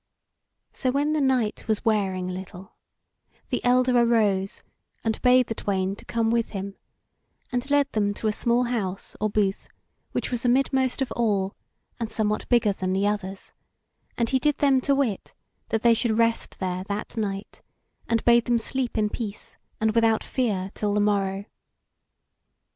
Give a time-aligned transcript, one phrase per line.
[0.73, 2.73] So when the night was wearing a little,
[3.49, 4.63] the elder arose
[5.03, 6.73] and bade the twain to come with him,
[7.51, 9.67] and led them to a small house or booth,
[10.11, 11.55] which was amidmost of all,
[11.99, 13.53] and somewhat bigger than the others,
[14.17, 15.35] and he did them to wit
[15.69, 17.61] that they should rest there that night,
[18.09, 21.45] and bade them sleep in peace and without fear till the morrow.